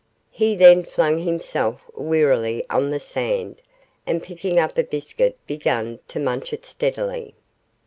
He 0.31 0.55
then 0.55 0.81
flung 0.81 1.19
himself 1.19 1.79
wearily 1.93 2.65
on 2.71 2.89
the 2.89 2.99
sand, 2.99 3.61
and 4.07 4.23
picking 4.23 4.57
up 4.57 4.75
a 4.79 4.83
biscuit 4.83 5.37
began 5.45 5.99
to 6.07 6.19
munch 6.19 6.53
it 6.53 6.65
steadily. 6.65 7.35